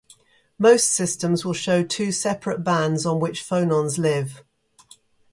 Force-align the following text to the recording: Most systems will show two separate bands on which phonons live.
Most 0.57 0.89
systems 0.89 1.45
will 1.45 1.53
show 1.53 1.83
two 1.83 2.11
separate 2.11 2.63
bands 2.63 3.05
on 3.05 3.19
which 3.19 3.43
phonons 3.43 3.99
live. 3.99 4.43